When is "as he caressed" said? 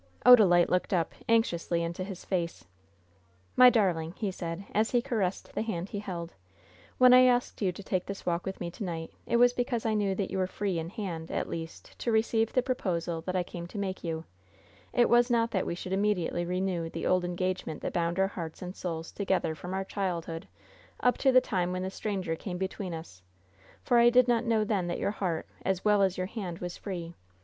4.73-5.53